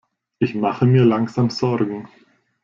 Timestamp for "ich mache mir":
0.39-1.05